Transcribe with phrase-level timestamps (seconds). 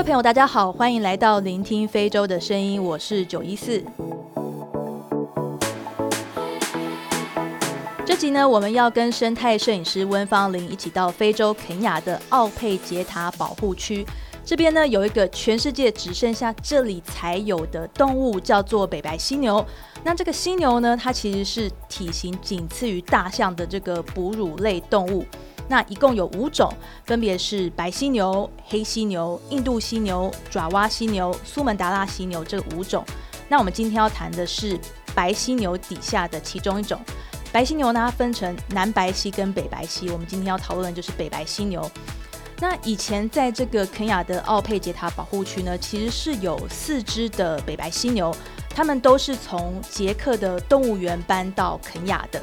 [0.00, 3.84] 位朋友，大家好，欢迎来到聆听非洲的声音，我是九一四。
[8.06, 14.06] 这集呢，我们要跟生态摄影师温芳玲一起到非洲肯亚的奥佩杰塔保护区。
[14.42, 19.62] 这边呢，有一个全世界只剩下这里才有的动物，叫做北白犀牛。
[20.02, 25.26] 那这个犀牛呢，它其实是体型仅次于大象的这个哺乳类动物。
[25.70, 26.68] 那一共有五种，
[27.04, 33.04] 分别是白犀牛、黑犀牛、印度犀牛、爪哇犀牛、苏门答腊犀牛这五种。
[33.48, 34.76] 那我们今天要谈的是
[35.14, 37.00] 白犀牛底下的其中一种。
[37.52, 40.10] 白犀牛呢，它分成南白犀跟北白犀。
[40.10, 41.88] 我们今天要讨论的就是北白犀牛。
[42.58, 48.34] 那以前在这个肯亚的奥佩杰塔保护区呢，其实是有四只的北白犀牛，
[48.74, 52.42] 它们都是从捷克的动物园搬到肯亚的。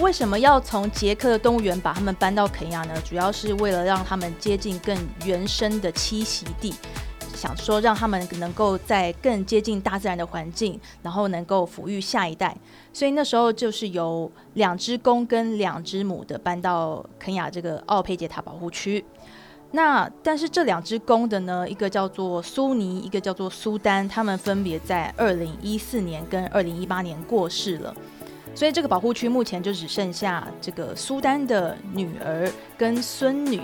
[0.00, 2.94] 为什么要从捷克的动物园把它们搬到肯亚呢？
[3.04, 6.72] 主要是为了让他们接近更原生的栖息地，
[7.34, 12.56] 想说让他们能够在更接近大自然的环境，然后能够抚育下一代。
[12.92, 19.04] 所以那时候就是由两只公跟两只母的搬到肯亚这个奥佩杰塔保护区。
[19.72, 27.94] 那但是这两只公的呢，一个叫做苏尼，一个叫做苏丹，他们分别在二零一四年跟二零一八年过世了。
[28.58, 33.62] 所以这个保护区目前就只剩下这个苏丹的女儿跟孙女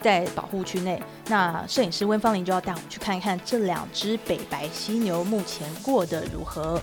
[0.00, 1.02] 在保护区内。
[1.26, 6.80] 那摄影师温芳玲就要带我们去看一看这两只北白犀牛目前过得如何。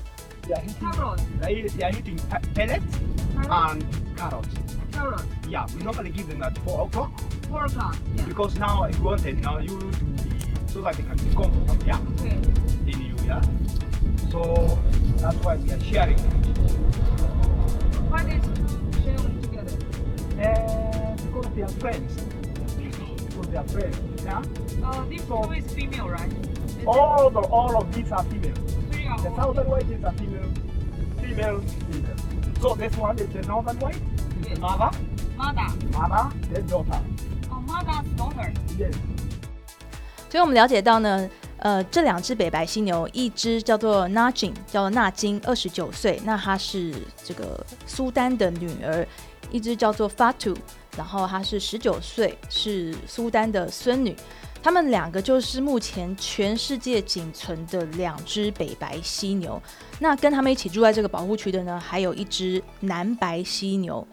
[40.30, 41.30] 所以，我们了解到呢。
[41.60, 46.94] 呃，这两只北白犀牛，一只叫做纳金，叫做纳金，二十九岁，那她是
[47.24, 49.06] 这个苏丹的女儿；
[49.50, 50.56] 一只叫做 Fatu，
[50.98, 54.16] 然后她是十九岁，是苏丹的孙女。
[54.62, 59.62] 他们两个就是目前全世界仅存的两只北白犀牛。
[60.00, 64.06] 那跟他们一起住在这个保护区的呢，还有一只南白犀牛。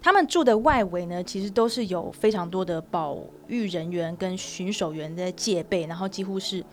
[0.00, 6.64] 他们住的外围呢，其实都是有非常多的保育人员跟巡守员在戒备，然后几乎是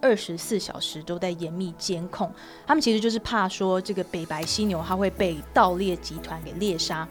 [0.00, 2.32] 二十四小时都在严密监控。
[2.66, 7.06] 他们其实就是怕说这个北白犀牛它会被盗猎集团给猎杀，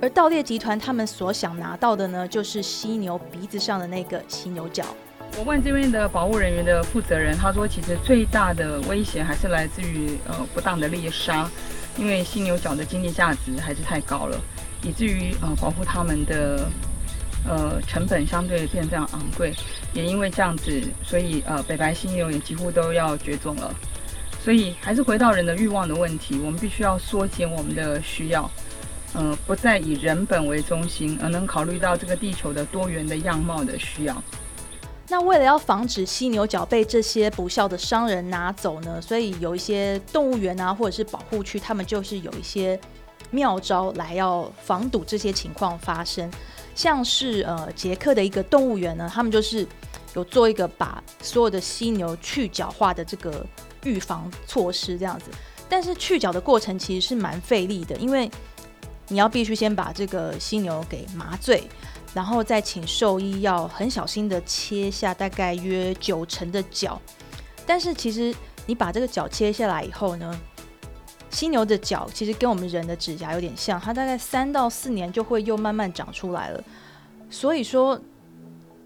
[0.00, 4.84] 而盗猎集团他们所想拿到的呢，就是犀牛鼻子上的那个犀牛角。
[5.38, 11.50] 我问这边的保护人员的负责人，他说其实最大的威胁还是来自于呃不当的猎杀，
[11.96, 14.40] 因为犀牛角的经济价值还是太高了。
[14.82, 16.68] 以至于呃保护他们的
[17.48, 19.54] 呃成本相对变得非常昂贵，
[19.94, 23.72] 也因为这样子，所以呃北白犀牛也几乎都要绝种了。
[24.42, 28.50] 所以还是回到人的欲望的问题，我们必须要缩减我们的需要，
[29.14, 34.22] 呃不再以人本为中心，而能考虑到这个地球的多元的样貌的需要。
[35.08, 42.80] 那为了要防止犀牛角被这些不孝的商人拿走呢，所以有一些动物园啊或者是保护区，他们就是有一些。
[43.32, 46.30] 妙招来要防堵这些情况发生，
[46.76, 49.66] 像是呃捷克的一个动物园呢，他们就是
[50.14, 53.44] 有做一个把所有的犀牛去角化的这个
[53.82, 55.26] 预防措施这样子，
[55.68, 58.30] 但是去角的过程其实是蛮费力的，因为
[59.08, 61.66] 你要必须先把这个犀牛给麻醉，
[62.14, 67.00] 然后再请兽医要很小心的切下大概约九成的角，
[67.66, 68.34] 但是其实
[68.66, 70.38] 你把这个角切下来以后呢，
[71.32, 76.62] 犀牛的角其实跟我们人的指甲有点像，它大概三到四年就会又慢慢长出来了。
[77.30, 77.98] 所以说，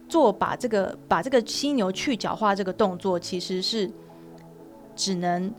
[0.09, 3.91] 做把这个把这个犀牛去角化这个动作，其实是
[4.95, 5.53] 只能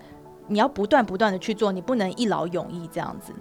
[0.48, 3.34] 你要不断不断的去做，你不能一劳永逸这样子。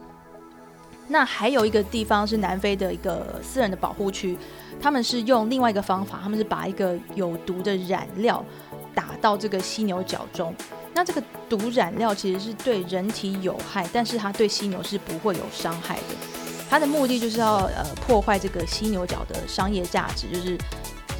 [1.08, 4.36] 那还有一个地方是南非的一个私人的保护区，
[4.80, 8.44] 他们是用另外一个方法，他们是把一个有毒的染料
[8.96, 10.52] 打到这个犀牛角中。
[10.94, 16.02] 那这个毒染料其实是对人体有害，但是它对犀牛是不会有伤害的。
[16.70, 20.58] 它的目的就是要呃破坏这个犀牛角的商业价值，就是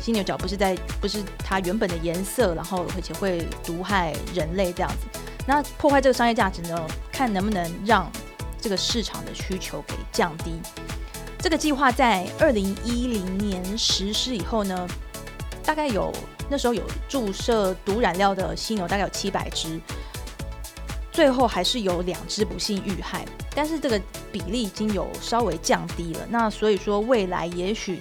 [0.01, 5.21] 犀牛角不是在不是它原本的颜色，然后而且会毒害人类这样子。
[5.47, 6.81] 那破坏这个商业价值呢，
[7.13, 8.11] 看能不能让
[8.59, 10.55] 这个市场的需求给降低。
[11.39, 14.89] 这个计划在二零一零年实施以后呢，
[15.67, 16.13] 大概有
[16.49, 19.81] 那时候有注射毒染料的犀牛，大概有七百只，
[21.11, 26.21] 最后还是有两只不幸遇害，但是这个比例已经有稍微降低了。
[26.31, 28.01] 那所以说未来也许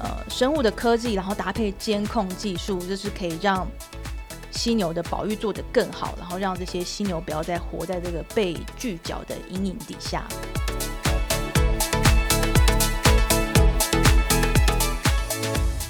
[0.00, 3.64] 呃生物的科技，然后搭配监控技术，就是可以让
[4.50, 10.24] 犀牛的保育做得更好，然后让这些犀牛不要再活在这个被拒缴的阴影底下。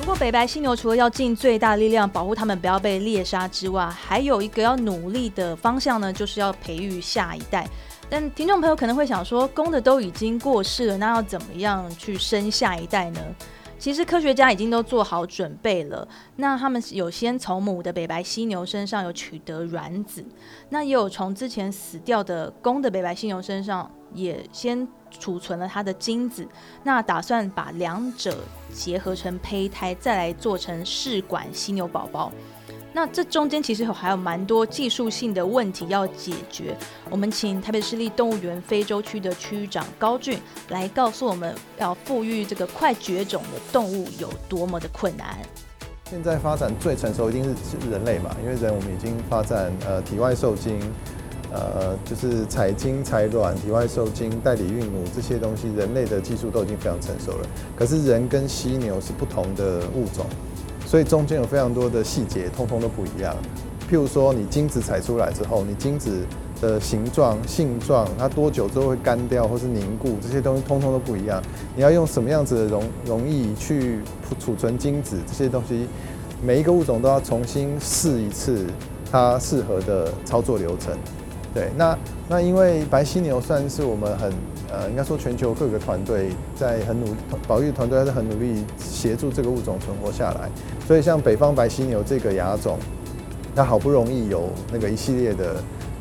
[0.02, 7.64] 不过，北白犀牛除了要尽最大力量保护它们不要被猎杀之外，还有一个要努力的方向呢，就是要培育下一代。
[8.10, 13.20] 但听众朋友可能会想说，公的都已经过世了，那要怎么样去生下一代呢？
[13.78, 16.06] 其实科学家已经都做好准备了。
[16.34, 20.24] 那他们有先从母的北白犀牛身上有取得卵子，
[20.70, 24.86] 那也有从之前死掉的公的北白犀牛身上也先。
[25.20, 26.48] 储存了它的精子，
[26.82, 28.34] 那打算把两者
[28.72, 32.32] 结合成胚胎，再来做成试管犀牛宝宝。
[32.94, 36.74] 那这中间其实还有蛮多技术性的问题要解决。
[37.10, 45.36] 我们请台北市立动物园非洲区的区长高俊来告诉我们，要复育这个快绝种的动物有多么的困难。
[46.08, 50.80] 现在发展最成熟一定是人类嘛，因为人我们已经发展呃体外受精。
[51.52, 57.46] 呃，就是采精采卵、体外受精、代理孕母这些东西，人类的技术都已经非常成熟了。
[57.76, 60.24] 可是人跟犀牛是不同的物种，
[60.86, 63.36] 所以中间有非常多的细节，通通都不一样。
[63.90, 66.24] 譬如说，你精子采出来之后，你精子
[66.62, 71.42] 的形状、性状，它多久之后会干掉或是凝固，这些东西通通都不一样。
[71.76, 74.00] 你要用什么样子的容容易去
[74.40, 75.86] 储存精子，这些东西
[76.42, 78.64] 每一个物种都要重新试一次
[79.10, 80.96] 它适合的操作流程。
[81.54, 84.32] 对，那那因为白犀牛算是我们很
[84.70, 87.12] 呃，应该说全球各个团队在很努力，
[87.46, 90.48] 保育团队还是很努力协助这个物种存活下来。
[90.88, 92.78] 所以像北方白犀牛这个亚种，
[93.54, 95.56] 它好不容易有那个一系列的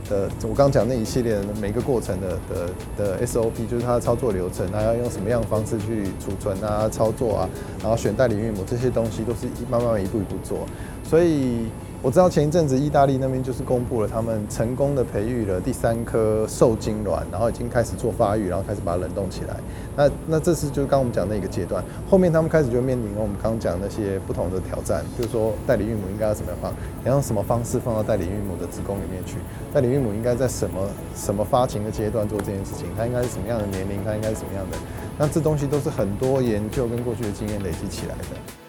[0.09, 7.50] 的，我刚讲那一系列的每个过程的的的 SOP，就是它的操作流程，它要用什么样的方式去储存啊、操作啊，
[7.81, 10.59] 然后选代理孕母这些东西都是一慢慢一步一步做，
[11.03, 11.65] 所以。
[12.03, 19.56] 我知道前一阵子意大利那边就是公布了，他们成功的培育了第三颗受精卵，然后已经开始做发育，然后开始把它冷冻起来。
[19.95, 29.36] 那那这是就是刚我们讲那个阶段，后面他们开始就面临了我们刚刚讲那些不同的挑战，就是说代理孕母应该要怎么样放，你要用什么方式放到代理孕母的子宫里面去？
[29.71, 32.88] 代理孕母应该在什么什么发情的阶段做这件事情？
[32.98, 34.03] 它应该是什么样的年龄？
[34.03, 34.77] 它应该是什么样的？
[35.19, 38.61] 那这东西都是很多研究跟过去的经验累积起来的。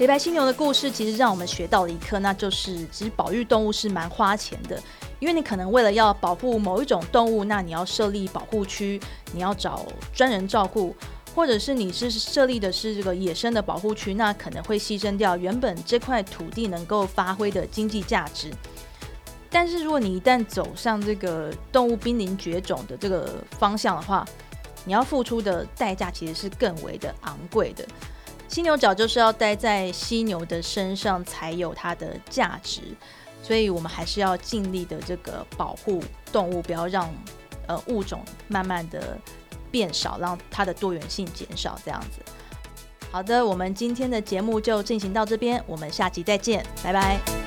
[0.00, 4.82] 北白犀牛的故事其实让我们学到了一课，那就是其实保育动物是蛮花钱的，
[5.18, 8.98] 因为你可能为了要保护某一种动物，那你要设立保护区，
[9.34, 10.96] 你要找专人照顾，
[11.34, 18.50] 或者是你是设立的是这个野生的保护区，那可能会牺牲掉原本这块土地能够发挥的经济价值。
[19.50, 24.26] 但是如果你一旦走上这个动物濒临绝种的这个方向的话，
[24.86, 27.86] 你要付出的代价其实是更为的昂贵的。
[28.50, 32.80] 犀牛角就是要待在犀牛的身上才有它的价值，
[33.44, 36.02] 所以我们还是要尽力的这个保护
[36.32, 37.08] 动物，不要让
[37.68, 39.16] 呃物种慢慢的
[39.70, 41.78] 变少，让它的多元性减少。
[41.84, 42.20] 这样子。
[43.12, 47.39] 好的，我们今天的节目就进行到这边，我们下集再见，拜拜。